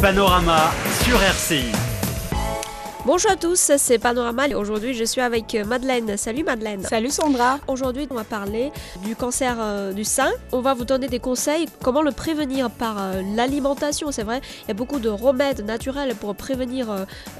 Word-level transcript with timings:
Panorama 0.00 0.70
sur 1.02 1.20
RCI. 1.20 1.87
Bonjour 3.08 3.30
à 3.30 3.36
tous, 3.36 3.72
c'est 3.78 3.98
Panorama. 3.98 4.48
Aujourd'hui, 4.54 4.92
je 4.92 5.02
suis 5.02 5.22
avec 5.22 5.56
Madeleine. 5.66 6.18
Salut 6.18 6.44
Madeleine. 6.44 6.82
Salut 6.82 7.08
Sandra. 7.08 7.58
Aujourd'hui, 7.66 8.06
on 8.10 8.14
va 8.14 8.22
parler 8.22 8.70
du 9.02 9.16
cancer 9.16 9.56
euh, 9.58 9.94
du 9.94 10.04
sein. 10.04 10.30
On 10.52 10.60
va 10.60 10.74
vous 10.74 10.84
donner 10.84 11.08
des 11.08 11.18
conseils 11.18 11.64
comment 11.82 12.02
le 12.02 12.12
prévenir 12.12 12.70
par 12.70 12.96
euh, 12.98 13.22
l'alimentation. 13.34 14.12
C'est 14.12 14.24
vrai, 14.24 14.42
il 14.64 14.68
y 14.68 14.70
a 14.72 14.74
beaucoup 14.74 14.98
de 14.98 15.08
remèdes 15.08 15.64
naturels 15.64 16.16
pour 16.16 16.34
prévenir 16.34 16.90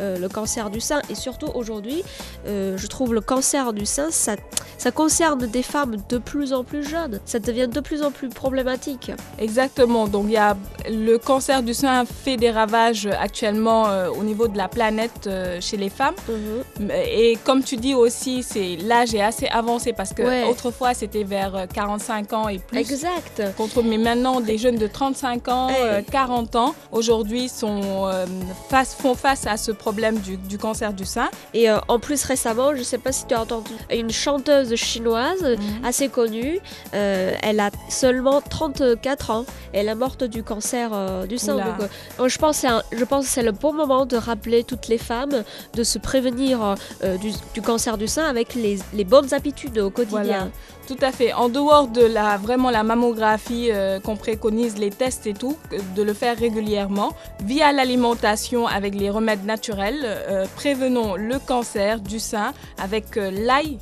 euh, 0.01 0.17
le 0.19 0.29
cancer 0.31 0.71
du 0.71 0.81
sein. 0.81 1.03
Et 1.11 1.15
surtout 1.15 1.49
aujourd'hui, 1.55 2.03
je 2.47 2.87
trouve 2.87 3.13
le 3.13 3.21
cancer 3.21 3.75
du 3.75 3.85
sein, 3.85 4.11
ça, 4.11 4.37
ça 4.79 4.91
concerne 4.91 5.47
des 5.47 5.63
femmes 5.63 5.97
de 6.09 6.17
plus 6.17 6.55
en 6.55 6.65
plus 6.65 6.83
jeunes. 6.83 7.21
Ça 7.27 7.41
devient 7.41 7.69
de 7.69 7.81
plus 7.81 8.03
en 8.03 8.11
plus 8.11 8.31
problématique. 8.31 9.13
Exactement. 9.39 10.09
Donc, 10.09 10.25
il 10.29 10.33
y 10.33 10.39
a 10.39 10.57
le 10.89 11.19
cancer 11.19 11.63
du 11.63 11.75
sein 11.75 12.07
fait 12.07 12.39
des 12.39 12.51
ravages 12.51 13.07
actuellement 13.07 13.85
au 14.19 14.23
niveau 14.23 14.49
de 14.49 14.57
la 14.57 14.69
planète 14.69 15.29
chez 15.61 15.77
les 15.77 15.89
femmes. 15.91 16.15
Mhm. 16.29 16.91
Et 16.91 17.39
comme 17.45 17.63
tu 17.63 17.77
dis 17.77 17.95
aussi, 17.95 18.43
c'est 18.43 18.77
l'âge 18.77 19.15
est 19.15 19.21
assez 19.23 19.47
avancé 19.47 19.93
parce 19.93 20.13
que 20.13 20.23
Ouais. 20.23 20.45
autrefois 20.45 20.95
c'était 20.95 21.25
vers 21.25 21.67
45 21.73 22.33
ans 22.33 22.49
et 22.49 22.59
plus. 22.59 22.79
Exact. 22.79 23.43
Contre, 23.57 23.83
mais 23.83 23.99
maintenant, 23.99 24.41
des 24.41 24.59
jeunes 24.59 24.77
de 24.77 24.87
35 24.87 25.49
ans, 25.49 25.69
Hey. 25.69 25.77
euh, 25.81 26.03
40 26.11 26.57
ans, 26.57 26.75
aujourd'hui, 26.93 27.49
sont, 27.49 27.81
euh, 28.07 28.27
face, 28.69 28.95
font 28.95 29.15
face 29.15 29.47
à 29.47 29.57
ce 29.57 29.71
problème 29.73 30.19
du, 30.19 30.37
du 30.37 30.59
cancer 30.59 30.93
du 30.93 31.05
sein. 31.05 31.29
Et 31.55 31.69
euh, 31.71 31.79
en 31.89 31.99
plus 31.99 32.23
récemment, 32.25 32.75
je 32.75 32.83
sais 32.83 32.99
pas 32.99 33.13
si 33.13 33.27
tu 33.27 33.35
as 33.35 33.43
entendu, 33.43 33.71
une 33.93 34.11
chanteuse 34.11 34.75
chinoise 34.77 35.43
Mhm. 35.43 35.85
assez 35.85 36.09
connue, 36.09 36.61
euh, 36.95 37.33
elle 37.43 37.61
a 37.61 37.71
seulement 37.89 38.41
34 38.41 39.31
ans. 39.31 39.45
Elle 39.73 39.89
est 39.89 39.95
morte 39.95 40.25
du 40.25 40.43
cancer 40.43 40.91
euh, 40.93 41.27
du 41.27 41.39
sein. 41.39 41.55
Oula. 41.55 41.65
Donc, 41.65 41.89
euh, 42.21 42.29
je 42.29 42.39
pense 42.39 42.63
que 43.27 43.31
c'est 43.33 43.43
le 43.43 43.53
bon 43.53 43.73
moment 43.73 44.07
de 44.07 44.17
rappeler 44.17 44.65
toutes 44.65 44.89
les 44.89 44.99
femmes 44.99 45.45
de 45.75 45.83
se 45.83 45.99
prévenir 45.99 46.77
euh, 47.05 47.17
du, 47.19 47.33
du 47.55 47.63
cancer 47.63 47.99
du 47.99 48.07
sein 48.07 48.25
avec 48.25 48.55
les, 48.55 48.79
les 48.93 49.05
bonnes 49.05 49.33
habitudes 49.35 49.79
au 49.79 49.91
quotidien. 49.91 50.23
Voilà. 50.23 50.49
Tout 50.89 50.97
à 51.03 51.13
fait. 51.13 51.35
En 51.35 51.51
dehors 51.51 51.87
de 51.89 52.01
la, 52.01 52.39
vraiment 52.39 52.71
la 52.71 52.83
mammographie 52.83 53.69
euh, 53.71 54.01
qu'on 54.01 54.17
préconise, 54.17 54.79
les 54.79 54.89
tests 54.89 55.27
et 55.27 55.35
tout, 55.35 55.59
de 55.95 56.03
le 56.03 56.15
faire 56.15 56.39
régulièrement. 56.39 57.13
Via 57.45 57.73
l'alimentation 57.73 58.67
avec 58.67 58.95
les 58.95 59.11
remèdes 59.11 59.45
naturels, 59.45 60.01
euh, 60.03 60.47
prévenons 60.57 61.15
le 61.15 61.39
cancer 61.39 62.01
du 62.01 62.19
sein 62.19 62.55
avec 62.83 63.19
euh, 63.19 63.31
l'ail 63.31 63.77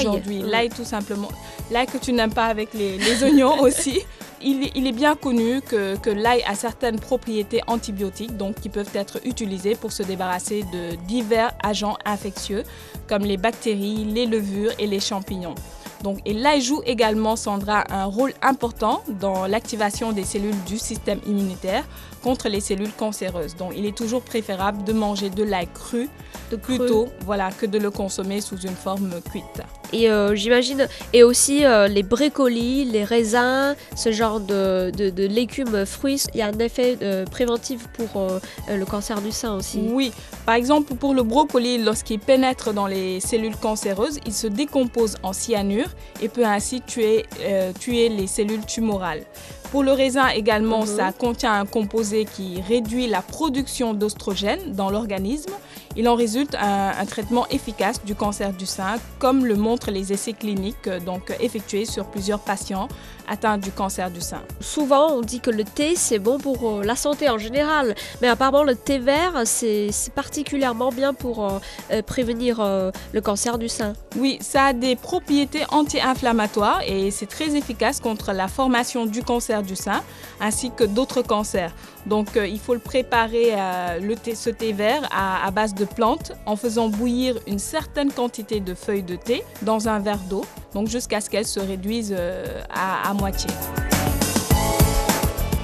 aujourd'hui. 0.00 0.40
L'ail 0.40 0.70
tout 0.70 0.84
simplement. 0.86 1.28
L'ail 1.70 1.86
que 1.86 1.98
tu 1.98 2.14
n'aimes 2.14 2.32
pas 2.32 2.46
avec 2.46 2.72
les, 2.72 2.96
les 2.96 3.22
oignons 3.24 3.60
aussi. 3.60 4.00
Il, 4.42 4.86
est- 4.86 4.92
bien 4.92 5.16
connu 5.16 5.60
que, 5.60 5.96
que 5.96 6.10
l'ail 6.10 6.42
a 6.46 6.54
certaines 6.54 6.98
propriétés 6.98 7.60
antibiotiques, 7.66 8.36
donc 8.36 8.56
qui 8.60 8.68
peuvent 8.68 8.90
être 8.94 9.20
utilisées 9.26 9.74
pour 9.74 9.92
se 9.92 10.02
débarrasser 10.02 10.64
de 10.72 10.94
divers 11.06 11.52
agents 11.62 11.96
infectieux, 12.04 12.62
comme 13.08 13.22
les 13.24 13.36
bactéries, 13.36 14.04
les 14.04 14.26
levures 14.26 14.72
et 14.78 14.86
les 14.86 15.00
champignons. 15.00 15.54
Donc, 16.02 16.18
et 16.24 16.32
l'ail 16.32 16.60
joue 16.60 16.82
également, 16.86 17.36
Sandra, 17.36 17.84
un 17.90 18.04
rôle 18.04 18.32
important 18.42 19.02
dans 19.20 19.46
l'activation 19.46 20.12
des 20.12 20.24
cellules 20.24 20.62
du 20.66 20.78
système 20.78 21.20
immunitaire 21.26 21.84
contre 22.22 22.48
les 22.48 22.60
cellules 22.60 22.92
cancéreuses. 22.92 23.56
Donc, 23.56 23.72
il 23.76 23.86
est 23.86 23.96
toujours 23.96 24.22
préférable 24.22 24.84
de 24.84 24.92
manger 24.92 25.30
de 25.30 25.42
l'ail 25.42 25.68
cru 25.72 26.08
De 26.50 26.56
plutôt 26.56 27.08
voilà, 27.24 27.50
que 27.50 27.66
de 27.66 27.78
le 27.78 27.90
consommer 27.90 28.40
sous 28.40 28.58
une 28.58 28.74
forme 28.74 29.20
cuite. 29.30 29.62
Et 29.92 30.10
euh, 30.10 30.34
j'imagine, 30.34 30.86
et 31.12 31.22
aussi 31.22 31.64
euh, 31.64 31.88
les 31.88 32.02
brécolis, 32.02 32.84
les 32.84 33.04
raisins, 33.04 33.74
ce 33.96 34.12
genre 34.12 34.40
de, 34.40 34.90
de, 34.94 35.08
de 35.08 35.26
légumes, 35.26 35.86
fruits, 35.86 36.22
il 36.34 36.40
y 36.40 36.42
a 36.42 36.46
un 36.46 36.58
effet 36.58 36.98
euh, 37.00 37.24
préventif 37.24 37.88
pour 37.88 38.20
euh, 38.20 38.38
le 38.68 38.84
cancer 38.84 39.20
du 39.22 39.32
sein 39.32 39.54
aussi. 39.54 39.80
Oui, 39.90 40.12
par 40.44 40.56
exemple, 40.56 40.94
pour 40.94 41.14
le 41.14 41.22
brocoli, 41.22 41.78
lorsqu'il 41.78 42.18
pénètre 42.18 42.74
dans 42.74 42.86
les 42.86 43.20
cellules 43.20 43.56
cancéreuses, 43.56 44.18
il 44.26 44.34
se 44.34 44.46
décompose 44.46 45.16
en 45.22 45.32
cyanure 45.32 45.87
et 46.20 46.28
peut 46.28 46.44
ainsi 46.44 46.80
tuer, 46.80 47.26
euh, 47.40 47.72
tuer 47.78 48.08
les 48.08 48.26
cellules 48.26 48.64
tumorales. 48.66 49.22
Pour 49.70 49.82
le 49.82 49.92
raisin 49.92 50.28
également, 50.28 50.80
Mhm. 50.80 50.86
ça 50.86 51.12
contient 51.12 51.52
un 51.52 51.66
composé 51.66 52.24
qui 52.24 52.60
réduit 52.62 53.06
la 53.06 53.20
production 53.22 53.92
d'ostrogène 53.94 54.72
dans 54.72 54.90
l'organisme. 54.90 55.52
Il 55.98 56.08
en 56.08 56.14
résulte 56.14 56.54
un, 56.54 56.92
un 56.96 57.06
traitement 57.06 57.46
efficace 57.48 58.04
du 58.04 58.14
cancer 58.14 58.52
du 58.52 58.66
sein, 58.66 58.98
comme 59.18 59.44
le 59.44 59.56
montrent 59.56 59.90
les 59.90 60.12
essais 60.12 60.32
cliniques 60.32 60.86
euh, 60.86 61.00
donc, 61.00 61.34
effectués 61.40 61.86
sur 61.86 62.04
plusieurs 62.06 62.38
patients 62.38 62.86
atteints 63.28 63.58
du 63.58 63.72
cancer 63.72 64.10
du 64.10 64.20
sein. 64.20 64.42
Souvent, 64.60 65.12
on 65.12 65.20
dit 65.20 65.40
que 65.40 65.50
le 65.50 65.64
thé, 65.64 65.96
c'est 65.96 66.20
bon 66.20 66.38
pour 66.38 66.58
euh, 66.70 66.84
la 66.84 66.94
santé 66.96 67.28
en 67.28 67.36
général, 67.36 67.96
mais 68.22 68.28
apparemment 68.28 68.62
le 68.62 68.76
thé 68.76 68.98
vert, 68.98 69.42
c'est 69.44 69.90
particulièrement 70.14 70.90
bien 70.92 71.12
pour 71.14 71.44
euh, 71.44 72.02
prévenir 72.02 72.60
euh, 72.60 72.90
le 73.12 73.20
cancer 73.20 73.58
du 73.58 73.68
sein. 73.68 73.92
Oui, 74.16 74.38
ça 74.40 74.66
a 74.66 74.72
des 74.72 74.94
propriétés 74.96 75.64
anti-inflammatoires 75.70 76.80
et 76.86 77.10
c'est 77.10 77.26
très 77.26 77.56
efficace 77.56 78.00
contre 78.00 78.32
la 78.32 78.48
formation 78.48 79.04
du 79.04 79.22
cancer 79.22 79.62
du 79.62 79.74
sein 79.74 80.02
ainsi 80.40 80.70
que 80.70 80.84
d'autres 80.84 81.22
cancers. 81.22 81.72
Donc 82.06 82.36
euh, 82.36 82.46
il 82.46 82.60
faut 82.60 82.74
le 82.74 82.80
préparer, 82.80 83.54
le 84.00 84.14
thé, 84.14 84.34
ce 84.34 84.50
thé 84.50 84.72
vert, 84.72 85.02
à, 85.10 85.46
à 85.46 85.50
base 85.50 85.74
de 85.74 85.84
plantes 85.88 86.32
en 86.46 86.56
faisant 86.56 86.88
bouillir 86.88 87.36
une 87.46 87.58
certaine 87.58 88.12
quantité 88.12 88.60
de 88.60 88.74
feuilles 88.74 89.02
de 89.02 89.16
thé 89.16 89.42
dans 89.62 89.88
un 89.88 89.98
verre 89.98 90.22
d'eau, 90.30 90.44
donc 90.74 90.88
jusqu'à 90.88 91.20
ce 91.20 91.28
qu'elles 91.30 91.46
se 91.46 91.60
réduisent 91.60 92.14
euh, 92.16 92.60
à, 92.70 93.08
à 93.10 93.14
moitié. 93.14 93.50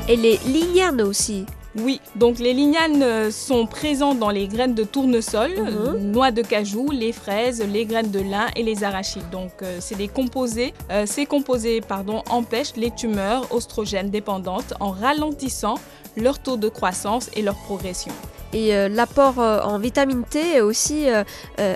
Et 0.09 0.17
les 0.17 0.39
lignanes 0.47 1.01
aussi. 1.03 1.47
Oui, 1.77 2.01
donc 2.15 2.39
les 2.39 2.53
lignanes 2.53 3.03
euh, 3.03 3.31
sont 3.33 3.67
présentes 3.67 4.21
dans 4.21 4.31
les 4.31 4.47
graines 4.47 4.75
de 4.75 4.85
tournesol, 4.85 5.51
Mhm. 5.51 5.67
euh, 5.67 5.99
noix 5.99 6.31
de 6.31 6.43
cajou, 6.43 6.91
les 6.93 7.11
fraises, 7.13 7.61
les 7.67 7.85
graines 7.85 8.13
de 8.13 8.21
lin 8.21 8.47
et 8.55 8.63
les 8.63 8.85
arachides. 8.85 9.29
Donc 9.33 9.51
euh, 9.63 9.79
c'est 9.81 9.97
des 9.97 10.07
composés, 10.07 10.73
euh, 10.93 11.05
ces 11.05 11.27
composés 11.27 11.81
pardon, 11.81 12.23
empêchent 12.31 12.77
les 12.77 12.93
tumeurs 12.93 13.53
oestrogènes 13.53 14.11
dépendantes 14.11 14.73
en 14.79 14.91
ralentissant 14.93 15.75
leur 16.17 16.39
taux 16.39 16.57
de 16.57 16.69
croissance 16.69 17.29
et 17.35 17.43
leur 17.43 17.57
progression. 17.57 18.13
Et 18.55 18.75
euh, 18.75 18.89
l'apport 18.89 19.41
euh, 19.41 19.61
en 19.63 19.79
vitamine 19.79 20.23
T 20.23 20.57
est 20.57 20.61
aussi 20.61 21.09
euh, 21.09 21.25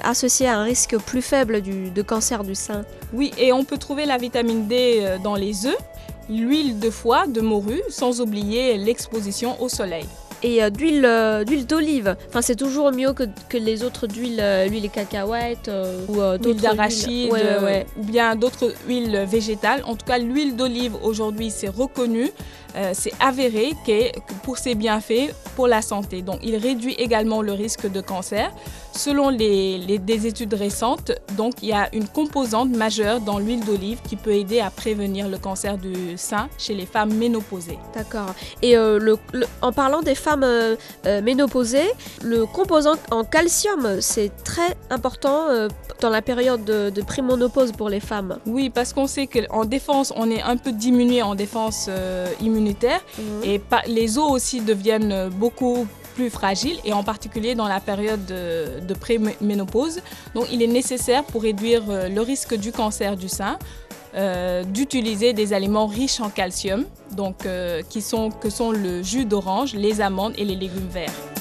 associé 0.04 0.46
à 0.46 0.56
un 0.56 0.62
risque 0.62 0.96
plus 0.96 1.22
faible 1.22 1.60
du, 1.60 1.90
de 1.90 2.02
cancer 2.02 2.44
du 2.44 2.54
sein. 2.54 2.84
Oui, 3.12 3.32
et 3.36 3.52
on 3.52 3.64
peut 3.64 3.78
trouver 3.78 4.06
la 4.06 4.16
vitamine 4.16 4.68
D 4.68 5.02
dans 5.24 5.34
les 5.34 5.66
œufs, 5.66 5.76
l'huile 6.30 6.78
de 6.78 6.88
foie, 6.90 7.26
de 7.26 7.40
morue, 7.40 7.82
sans 7.88 8.20
oublier 8.20 8.78
l'exposition 8.78 9.60
au 9.60 9.68
soleil. 9.68 10.06
Et 10.44 10.70
d'huile 10.70 11.42
d'huile 11.44 11.66
d'olive. 11.66 12.14
Enfin, 12.28 12.42
c'est 12.42 12.54
toujours 12.54 12.92
mieux 12.92 13.12
que, 13.12 13.24
que 13.48 13.56
les 13.56 13.82
autres 13.82 14.06
d'huile, 14.06 14.40
l'huile 14.68 14.84
de 14.84 14.88
cacahuète 14.88 15.66
euh, 15.66 16.06
ou 16.06 16.20
euh, 16.20 16.38
D'huile 16.38 16.60
d'arachide 16.60 17.08
huiles. 17.08 17.32
Ouais, 17.32 17.42
ouais, 17.58 17.64
ouais. 17.64 17.86
ou 17.98 18.04
bien 18.04 18.36
d'autres 18.36 18.72
huiles 18.86 19.26
végétales. 19.28 19.82
En 19.84 19.96
tout 19.96 20.06
cas, 20.06 20.18
l'huile 20.18 20.54
d'olive 20.54 20.94
aujourd'hui, 21.02 21.50
c'est 21.50 21.66
reconnu, 21.66 22.30
euh, 22.78 22.92
c'est 22.94 23.12
avéré 23.18 23.72
que 23.84 24.16
pour 24.44 24.56
ses 24.58 24.74
bienfaits 24.74 25.34
pour 25.56 25.66
la 25.66 25.82
santé. 25.82 26.22
Donc, 26.22 26.38
il 26.42 26.56
réduit 26.56 26.94
également 26.94 27.42
le 27.42 27.52
risque 27.52 27.90
de 27.90 28.00
cancer. 28.00 28.52
Selon 28.98 29.28
les, 29.28 29.78
les- 29.78 29.98
des 30.00 30.26
études 30.26 30.54
récentes, 30.54 31.12
donc 31.36 31.54
il 31.62 31.68
y 31.68 31.72
a 31.72 31.88
une 31.94 32.08
composante 32.08 32.70
majeure 32.70 33.20
dans 33.20 33.38
l'huile 33.38 33.64
d'olive 33.64 34.00
qui 34.08 34.16
peut 34.16 34.32
aider 34.32 34.58
à 34.58 34.70
prévenir 34.70 35.28
le 35.28 35.38
cancer 35.38 35.78
du 35.78 35.94
sein 36.16 36.48
chez 36.58 36.74
les 36.74 36.84
femmes 36.84 37.14
ménopausées. 37.14 37.78
D'accord. 37.94 38.34
Et 38.60 38.76
euh, 38.76 38.98
le- 38.98 39.16
le- 39.32 39.46
en 39.62 39.72
parlant 39.72 40.02
des 40.02 40.16
femmes 40.16 40.42
euh, 40.42 40.74
euh, 41.06 41.22
ménopausées, 41.22 41.90
le 42.24 42.44
composant 42.46 42.96
en 43.12 43.22
calcium, 43.22 44.00
c'est 44.00 44.32
très 44.42 44.76
important 44.90 45.46
euh, 45.48 45.68
dans 46.00 46.10
la 46.10 46.20
période 46.22 46.64
de, 46.64 46.90
de 46.90 47.02
prémonopause 47.02 47.70
pour 47.70 47.88
les 47.88 48.00
femmes. 48.00 48.38
Oui, 48.46 48.68
parce 48.68 48.92
qu'on 48.92 49.06
sait 49.06 49.28
qu'en 49.28 49.64
défense, 49.64 50.12
on 50.16 50.28
est 50.28 50.42
un 50.42 50.56
peu 50.56 50.72
diminué 50.72 51.22
en 51.22 51.36
défense 51.36 51.88
immunitaire. 52.40 53.00
Et 53.44 53.60
pa- 53.60 53.82
les 53.86 54.18
os 54.18 54.30
aussi 54.30 54.60
deviennent 54.60 55.28
beaucoup 55.30 55.86
plus 56.18 56.30
fragiles 56.30 56.80
et 56.84 56.92
en 56.92 57.04
particulier 57.04 57.54
dans 57.54 57.68
la 57.68 57.78
période 57.78 58.26
de, 58.26 58.94
préménopause. 58.94 60.00
Donc 60.34 60.46
il 60.50 60.62
est 60.62 60.72
nécessaire 60.80 61.22
pour 61.22 61.42
réduire 61.42 61.82
euh, 61.88 62.08
le 62.08 62.20
risque 62.22 62.56
du 62.56 62.72
cancer 62.72 63.16
du 63.16 63.28
sein 63.28 63.56
euh, 64.16 64.64
d'utiliser 64.64 65.32
des 65.32 65.52
aliments 65.52 65.86
riches 65.86 66.20
en 66.20 66.28
calcium, 66.28 66.86
donc, 67.12 67.46
euh, 67.46 67.82
qui 67.88 68.02
sont, 68.02 68.30
que 68.30 68.50
sont 68.50 68.72
le 68.72 69.00
jus 69.02 69.26
d'orange, 69.26 69.74
les 69.74 70.00
amandes 70.00 70.32
et 70.36 70.44
les 70.44 70.56
légumes 70.56 70.88
verts. 70.90 71.37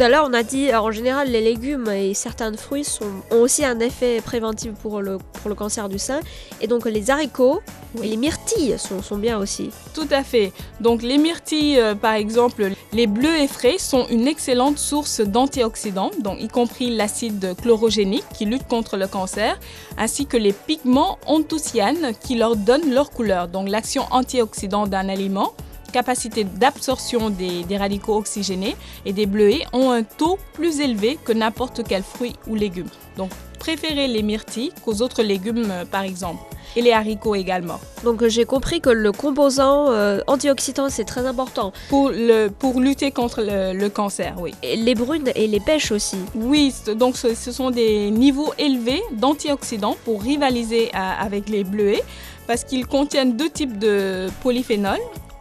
Tout 0.00 0.06
à 0.06 0.08
l'heure, 0.08 0.26
on 0.26 0.32
a 0.32 0.42
dit, 0.42 0.74
en 0.74 0.90
général, 0.92 1.28
les 1.28 1.42
légumes 1.42 1.86
et 1.90 2.14
certains 2.14 2.56
fruits 2.56 2.86
ont 3.30 3.36
aussi 3.36 3.66
un 3.66 3.80
effet 3.80 4.22
préventif 4.22 4.72
pour 4.72 5.02
le, 5.02 5.18
pour 5.18 5.50
le 5.50 5.54
cancer 5.54 5.90
du 5.90 5.98
sein. 5.98 6.20
Et 6.62 6.66
donc, 6.66 6.86
les 6.86 7.10
haricots 7.10 7.60
et 8.02 8.08
les 8.08 8.16
myrtilles 8.16 8.78
sont, 8.78 9.02
sont 9.02 9.18
bien 9.18 9.36
aussi. 9.36 9.68
Tout 9.92 10.08
à 10.10 10.24
fait. 10.24 10.54
Donc 10.80 11.02
les 11.02 11.18
myrtilles, 11.18 11.78
euh, 11.78 11.94
par 11.94 12.14
exemple, 12.14 12.70
les 12.94 13.06
bleus 13.06 13.36
et 13.36 13.46
frais 13.46 13.76
sont 13.76 14.06
une 14.08 14.26
excellente 14.26 14.78
source 14.78 15.20
d'antioxydants, 15.20 16.12
donc 16.20 16.40
y 16.40 16.48
compris 16.48 16.96
l'acide 16.96 17.54
chlorogénique 17.60 18.24
qui 18.32 18.46
lutte 18.46 18.66
contre 18.68 18.96
le 18.96 19.06
cancer, 19.06 19.60
ainsi 19.98 20.24
que 20.24 20.38
les 20.38 20.54
pigments 20.54 21.18
anthocyanes 21.26 22.14
qui 22.22 22.36
leur 22.36 22.56
donnent 22.56 22.90
leur 22.90 23.10
couleur. 23.10 23.48
Donc 23.48 23.68
l'action 23.68 24.04
antioxydant 24.12 24.86
d'un 24.86 25.10
aliment 25.10 25.52
capacité 25.90 26.44
d'absorption 26.44 27.30
des, 27.30 27.64
des 27.64 27.76
radicaux 27.76 28.16
oxygénés 28.16 28.76
et 29.04 29.12
des 29.12 29.26
bleuets 29.26 29.64
ont 29.72 29.90
un 29.90 30.02
taux 30.02 30.38
plus 30.52 30.80
élevé 30.80 31.18
que 31.24 31.32
n'importe 31.32 31.82
quel 31.88 32.02
fruit 32.02 32.34
ou 32.46 32.54
légume. 32.54 32.88
Donc 33.16 33.30
préférez 33.58 34.08
les 34.08 34.22
myrtilles 34.22 34.72
qu'aux 34.84 35.02
autres 35.02 35.22
légumes 35.22 35.68
euh, 35.70 35.84
par 35.84 36.02
exemple 36.02 36.40
et 36.76 36.82
les 36.82 36.92
haricots 36.92 37.34
également. 37.34 37.78
Donc 38.04 38.22
euh, 38.22 38.28
j'ai 38.28 38.44
compris 38.44 38.80
que 38.80 38.90
le 38.90 39.10
composant 39.12 39.90
euh, 39.90 40.20
antioxydant 40.28 40.88
c'est 40.88 41.04
très 41.04 41.26
important. 41.26 41.72
Pour, 41.88 42.10
le, 42.10 42.48
pour 42.48 42.80
lutter 42.80 43.10
contre 43.10 43.42
le, 43.42 43.72
le 43.76 43.88
cancer, 43.90 44.34
oui. 44.40 44.52
Et 44.62 44.76
les 44.76 44.94
brunes 44.94 45.30
et 45.34 45.46
les 45.48 45.60
pêches 45.60 45.90
aussi. 45.92 46.16
Oui, 46.34 46.72
donc 46.96 47.16
ce, 47.16 47.34
ce 47.34 47.50
sont 47.52 47.70
des 47.70 48.10
niveaux 48.10 48.54
élevés 48.58 49.02
d'antioxydants 49.12 49.96
pour 50.04 50.22
rivaliser 50.22 50.90
à- 50.94 51.20
avec 51.20 51.48
les 51.48 51.64
bleuets 51.64 52.02
parce 52.46 52.64
qu'ils 52.64 52.86
contiennent 52.86 53.36
deux 53.36 53.50
types 53.50 53.78
de 53.78 54.28
polyphénols. 54.42 54.98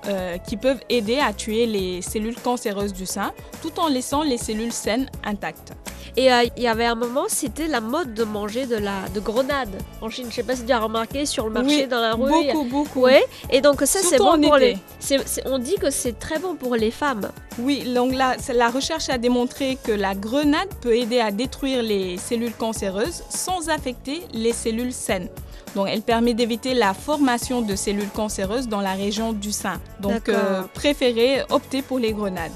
Euh, 0.07 0.37
qui 0.37 0.57
peuvent 0.57 0.81
aider 0.89 1.19
à 1.19 1.33
tuer 1.33 1.65
les 1.65 2.01
cellules 2.01 2.39
cancéreuses 2.39 2.93
du 2.93 3.05
sein 3.05 3.33
tout 3.61 3.79
en 3.79 3.87
laissant 3.87 4.23
les 4.23 4.37
cellules 4.37 4.71
saines 4.71 5.09
intactes. 5.23 5.73
Et 6.19 6.29
euh, 6.33 6.43
il 6.57 6.63
y 6.63 6.67
avait 6.67 6.83
un 6.85 6.95
moment, 6.95 7.25
c'était 7.29 7.67
la 7.67 7.79
mode 7.79 8.13
de 8.13 8.25
manger 8.25 8.65
de 8.65 8.75
la 8.75 9.07
de 9.15 9.21
grenade 9.21 9.69
en 10.01 10.09
Chine. 10.09 10.25
Je 10.29 10.35
sais 10.35 10.43
pas 10.43 10.53
si 10.57 10.65
tu 10.65 10.71
as 10.73 10.79
remarqué 10.79 11.25
sur 11.25 11.45
le 11.47 11.51
marché 11.53 11.83
Oui, 11.83 11.87
dans 11.87 12.01
la 12.01 12.13
rue. 12.13 12.29
Beaucoup, 12.29 12.65
beaucoup. 12.65 12.99
Ouais. 13.03 13.23
Et 13.49 13.61
donc 13.61 13.79
ça 13.85 13.99
c'est 14.03 14.17
bon 14.17 14.37
pour 14.41 14.57
été. 14.57 14.73
les. 14.73 14.77
c'est- 14.99 15.25
c'est- 15.25 15.47
on 15.47 15.59
dit 15.59 15.75
que 15.83 15.89
c'est 15.89 16.19
très 16.19 16.37
bon 16.37 16.55
pour 16.55 16.75
les 16.75 16.91
femmes. 16.91 17.29
Oui, 17.57 17.85
donc 17.95 18.13
c'est- 18.39 18.51
la 18.51 18.69
recherche 18.69 19.07
a 19.07 19.17
démontré 19.17 19.77
que 19.81 19.93
la 19.93 20.13
grenade 20.13 20.67
peut 20.81 20.93
aider 20.93 21.21
à 21.21 21.31
détruire 21.31 21.81
les 21.83 22.17
cellules 22.17 22.53
cancéreuses 22.65 23.23
sans 23.29 23.69
affecter 23.69 24.21
les 24.33 24.51
cellules 24.51 24.91
saines. 24.93 25.29
Donc, 25.75 25.87
elle 25.89 26.01
permet 26.01 26.33
d'éviter 26.33 26.73
la 26.73 26.93
formation 26.95 27.61
de 27.61 27.75
cellules 27.77 28.09
cancéreuses 28.09 28.67
dans 28.67 28.81
la 28.81 28.93
région 28.93 29.31
du 29.33 29.51
sein. 29.53 29.79
Donc, 30.01 30.27
euh, 30.27 30.63
préférez 30.73 31.43
opter 31.49 31.81
pour 31.83 31.99
les 31.99 32.11
grenades. 32.11 32.51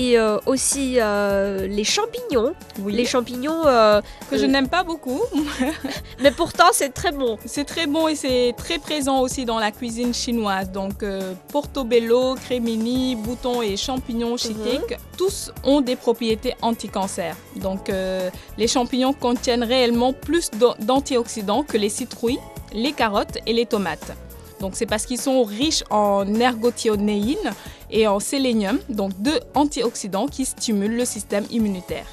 Et 0.00 0.16
euh, 0.16 0.38
aussi 0.46 0.98
euh, 1.00 1.66
les 1.66 1.82
champignons. 1.82 2.54
Oui, 2.80 2.92
Les 2.92 3.04
champignons, 3.04 3.66
euh, 3.66 4.00
que 4.30 4.38
je 4.38 4.46
n'aime 4.46 4.68
pas 4.68 4.84
beaucoup. 4.84 5.20
mais 6.22 6.30
pourtant 6.30 6.68
c'est 6.72 6.90
très 6.94 7.10
bon. 7.10 7.36
C'est 7.44 7.64
très 7.64 7.88
bon 7.88 8.06
et 8.06 8.14
c'est 8.14 8.54
très 8.56 8.78
présent 8.78 9.18
aussi 9.20 9.44
dans 9.44 9.58
la 9.58 9.72
cuisine 9.72 10.14
chinoise. 10.14 10.70
Donc, 10.70 11.04
portobello, 11.52 12.36
crémini, 12.36 13.16
boutons 13.16 13.60
et 13.60 13.76
champignons 13.76 14.36
shiitake, 14.36 14.98
tous 15.16 15.50
ont 15.64 15.80
des 15.80 15.96
propriétés 15.96 16.54
anti-cancer. 16.62 17.34
Donc, 17.56 17.90
les 18.56 18.68
champignons 18.68 19.12
contiennent 19.12 19.64
réellement 19.64 20.12
plus 20.12 20.48
d'an- 20.52 20.76
d'antioxydants 20.78 21.64
que 21.64 21.76
les 21.76 21.88
citrouilles, 21.88 22.38
les 22.72 22.92
carottes 22.92 23.38
et 23.46 23.52
les 23.52 23.66
tomates. 23.66 24.12
Donc, 24.60 24.72
c'est 24.74 24.86
parce 24.86 25.06
qu'ils 25.06 25.20
sont 25.20 25.44
riches 25.44 25.84
en 25.90 26.34
ergothionéine 26.34 27.52
et 27.90 28.06
en 28.06 28.20
sélénium, 28.20 28.78
donc 28.88 29.12
deux 29.20 29.40
antioxydants 29.54 30.26
qui 30.26 30.44
stimulent 30.44 30.96
le 30.96 31.04
système 31.04 31.44
immunitaire. 31.50 32.06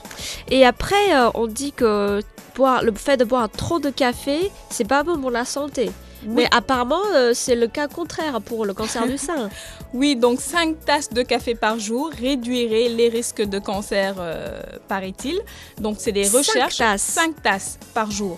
Et 0.50 0.66
après, 0.66 1.16
euh, 1.16 1.30
on 1.34 1.48
dit 1.48 1.72
que 1.72 2.22
boire, 2.56 2.84
le 2.84 2.94
fait 2.94 3.18
de 3.18 3.26
boire 3.26 3.50
trop 3.50 3.80
de 3.80 3.90
café, 3.90 4.52
c'est 4.70 4.88
pas 4.88 5.04
bon 5.04 5.20
pour 5.20 5.32
la 5.32 5.46
santé. 5.46 5.92
Mais 6.28 6.48
apparemment, 6.52 7.02
euh, 7.14 7.34
c'est 7.34 7.56
le 7.56 7.68
cas 7.68 7.88
contraire 7.88 8.42
pour 8.42 8.66
le 8.66 8.74
cancer 8.74 9.08
du 9.08 9.18
sein. 9.18 9.50
Oui, 9.94 10.18
donc 10.18 10.42
5 10.42 10.84
tasses 10.84 11.10
de 11.10 11.22
café 11.22 11.56
par 11.56 11.80
jour 11.80 12.10
réduiraient 12.20 12.90
les 12.90 13.08
risques 13.08 13.42
de 13.42 13.60
cancer, 13.60 14.16
euh, 14.20 14.62
paraît-il. 14.90 15.40
Donc, 15.80 15.98
c'est 16.00 16.12
des 16.12 16.28
recherches. 16.28 16.78
tasses. 16.78 17.02
5 17.02 17.42
tasses 17.42 17.80
par 17.94 18.12
jour. 18.12 18.38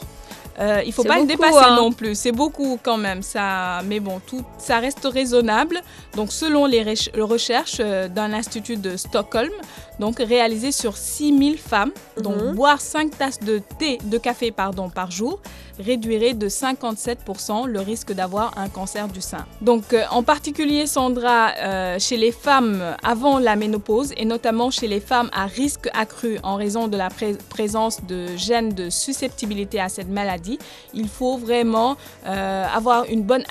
Euh, 0.60 0.82
il 0.86 0.92
faut 0.92 1.04
C'est 1.04 1.08
pas 1.08 1.16
le 1.16 1.22
beaucoup, 1.26 1.32
dépasser 1.44 1.66
hein. 1.66 1.76
non 1.76 1.92
plus. 1.92 2.16
C'est 2.16 2.32
beaucoup 2.32 2.80
quand 2.82 2.98
même. 2.98 3.22
Ça, 3.22 3.82
mais 3.86 4.00
bon, 4.00 4.20
tout, 4.26 4.44
ça 4.58 4.80
reste 4.80 5.06
raisonnable. 5.06 5.82
Donc, 6.16 6.32
selon 6.32 6.66
les 6.66 6.84
rech- 6.84 7.10
recherches 7.20 7.78
euh, 7.80 8.08
d'un 8.08 8.34
institut 8.34 8.78
de 8.78 8.98
Stockholm, 8.98 9.52
donc 10.00 10.20
réalisé 10.20 10.72
sur 10.72 10.96
6000 10.98 11.58
femmes, 11.58 11.92
donc 12.22 12.36
Mhm. 12.38 12.56
boire 12.56 12.82
5 12.82 13.18
tasses 13.18 13.40
de 13.40 13.62
thé, 13.80 13.98
de 14.04 14.18
café 14.18 14.52
pardon, 14.52 14.90
par 14.90 15.12
jour 15.12 15.40
réduirait 15.80 16.34
de 16.34 16.50
57% 16.50 17.68
le 17.68 17.80
risque 17.80 18.12
d'avoir 18.12 18.58
un 18.58 18.68
cancer 18.68 19.08
du 19.08 19.22
sein. 19.22 19.46
Donc 19.62 19.94
euh, 19.94 20.04
en 20.10 20.24
particulier 20.24 20.88
Sandra, 20.88 21.52
euh, 21.60 22.00
chez 22.00 22.18
les 22.18 22.32
femmes 22.32 22.82
avant 23.04 23.38
la 23.38 23.56
ménopause 23.56 24.12
et 24.18 24.26
notamment 24.26 24.72
chez 24.72 24.88
les 24.88 25.00
femmes 25.00 25.30
à 25.34 25.46
risque 25.46 25.88
accru 25.94 26.40
en 26.42 26.56
raison 26.56 26.88
de 26.88 26.98
la 26.98 27.10
pré- 27.12 27.38
présence 27.50 28.04
de 28.08 28.36
gènes 28.36 28.74
de 28.74 28.90
susceptibilité 28.90 29.80
à 29.80 29.88
cette 29.90 30.10
maladie, 30.10 30.58
il 30.96 31.08
faut 31.08 31.38
vraiment 31.38 31.96
euh, 32.26 32.66
avoir 32.76 33.06
une 33.06 33.22
bonne 33.22 33.44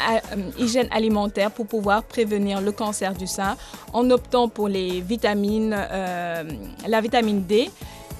hygiène 0.59 0.89
alimentaire 0.91 1.53
pour 1.53 1.67
pouvoir 1.67 2.03
prévenir 2.03 2.61
le 2.61 2.73
cancer 2.73 3.15
du 3.15 3.29
sein 3.29 3.57
en 3.93 4.11
optant 4.11 4.49
pour 4.49 4.67
les 4.69 5.01
vitamines, 5.01 5.77
euh, 5.79 6.36
la 6.87 7.01
vitamine 7.01 7.43
D, 7.43 7.71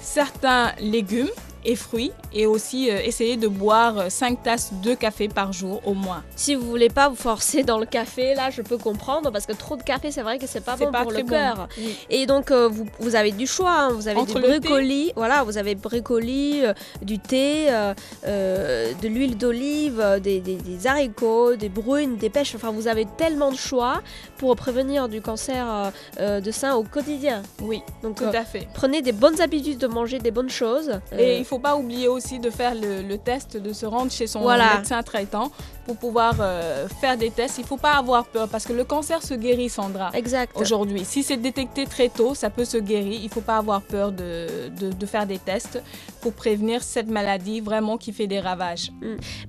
certains 0.01 0.73
légumes 0.79 1.29
et 1.67 1.75
fruits 1.75 2.11
et 2.33 2.45
aussi 2.47 2.89
euh, 2.89 2.99
essayer 3.03 3.37
de 3.37 3.47
boire 3.47 4.09
5 4.09 4.41
tasses 4.41 4.71
de 4.81 4.95
café 4.95 5.27
par 5.27 5.53
jour 5.53 5.81
au 5.85 5.93
moins. 5.93 6.23
si 6.35 6.55
vous 6.55 6.65
voulez 6.67 6.89
pas 6.89 7.09
vous 7.09 7.15
forcer 7.15 7.61
dans 7.63 7.77
le 7.77 7.85
café, 7.85 8.33
là, 8.33 8.49
je 8.49 8.61
peux 8.63 8.77
comprendre 8.77 9.31
parce 9.31 9.45
que 9.45 9.53
trop 9.53 9.75
de 9.75 9.83
café, 9.83 10.09
c'est 10.11 10.21
vrai 10.23 10.39
que 10.39 10.47
c'est 10.47 10.63
pas 10.63 10.75
bon 10.77 10.91
pas 10.91 11.03
pour 11.03 11.11
le 11.11 11.21
bon. 11.23 11.29
cœur. 11.29 11.67
Oui. 11.77 11.95
Et 12.09 12.25
donc, 12.25 12.49
euh, 12.51 12.67
vous, 12.67 12.85
vous 12.99 13.15
avez 13.15 13.31
du 13.31 13.45
choix. 13.45 13.75
hein. 13.81 13.89
Vous 13.93 14.07
avez 14.07 14.19
Entre 14.19 14.39
du 14.39 14.59
brocoli, 14.59 15.11
voilà, 15.15 15.43
vous 15.43 15.57
avez 15.57 15.75
brocoli, 15.75 16.61
euh, 16.63 16.73
du 17.01 17.19
thé, 17.19 17.67
euh, 17.69 17.93
euh, 18.25 18.93
de 19.01 19.07
l'huile 19.07 19.37
d'olive, 19.37 19.99
euh, 19.99 20.19
des, 20.19 20.39
des- 20.39 20.55
des 20.55 20.87
haricots, 20.87 21.55
des 21.55 21.69
brunes, 21.69 22.17
des 22.17 22.29
pêches. 22.29 22.55
Enfin, 22.55 22.71
vous 22.71 22.87
avez 22.87 23.05
tellement 23.17 23.51
de 23.51 23.57
choix 23.57 24.01
pour 24.37 24.55
prévenir 24.55 25.09
du 25.09 25.21
cancer 25.21 25.65
euh, 25.69 25.89
euh, 26.19 26.39
de 26.41 26.51
sein 26.51 26.75
au 26.75 26.83
quotidien. 26.83 27.43
Oui, 27.61 27.81
Donc, 28.03 28.15
tout 28.17 28.23
euh, 28.23 28.31
à 28.33 28.45
fait. 28.45 28.67
prenez 28.73 29.01
des 29.01 29.11
bonnes 29.11 29.41
habitudes 29.41 29.77
de 29.79 29.87
manger 29.87 30.19
des 30.19 30.31
bonnes 30.31 30.49
choses. 30.49 30.99
Et 31.11 31.15
Euh, 31.15 31.33
il 31.35 31.39
ne 31.39 31.43
faut 31.57 31.63
pas 31.63 31.75
oublier 31.75 32.07
aussi 32.07 32.37
de 32.39 32.49
faire 32.49 32.75
le, 32.75 33.01
le 33.01 33.17
test, 33.17 33.57
de 33.57 33.73
se 33.73 33.85
rendre 33.85 34.11
chez 34.11 34.27
son 34.27 34.41
Voilà. 34.41 34.77
médecin 34.77 35.01
traitant 35.01 35.51
pour 35.85 35.97
pouvoir 35.97 36.35
euh, 36.41 36.87
faire 37.01 37.17
des 37.17 37.31
tests. 37.31 37.57
Il 37.57 37.61
ne 37.61 37.67
faut 37.67 37.77
pas 37.77 37.93
avoir 37.93 38.25
peur 38.25 38.47
parce 38.49 38.65
que 38.65 38.73
le 38.73 38.83
cancer 38.83 39.23
se 39.23 39.33
guérit, 39.33 39.69
Sandra. 39.69 40.11
exact. 40.13 40.51
Aujourd'hui, 40.55 41.03
si 41.05 41.23
c'est 41.23 41.37
détecté 41.37 41.85
très 41.85 42.09
tôt, 42.09 42.35
ça 42.35 42.49
peut 42.49 42.65
se 42.65 42.77
guérir. 42.77 43.13
Il 43.19 43.23
ne 43.25 43.29
faut 43.29 43.41
pas 43.41 43.57
avoir 43.57 43.81
peur 43.81 44.11
de, 44.11 44.69
de- 44.79 44.91
de 44.91 45.05
faire 45.05 45.25
des 45.25 45.39
tests 45.39 45.81
pour 46.21 46.33
prévenir 46.33 46.83
cette 46.83 47.07
maladie 47.09 47.59
vraiment 47.61 47.97
qui 47.97 48.11
fait 48.13 48.27
des 48.27 48.39
ravages. 48.39 48.91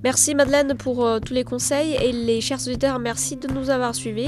Merci 0.03 0.33
Madeleine 0.35 0.75
pour 0.75 1.05
euh, 1.05 1.19
tous 1.19 1.33
les 1.33 1.43
conseils 1.43 1.93
et 1.95 2.11
les 2.11 2.41
chers 2.41 2.59
auditeurs, 2.67 2.99
merci 2.99 3.35
de 3.35 3.47
nous 3.53 3.69
avoir 3.69 3.93
suivis. 3.95 4.27